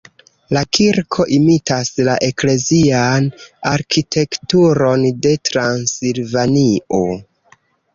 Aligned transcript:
La 0.55 0.61
kirko 0.77 1.25
imitas 1.37 1.91
la 2.07 2.15
eklezian 2.29 3.29
arkitekturon 3.75 5.09
de 5.29 5.39
Transilvanio. 5.53 7.07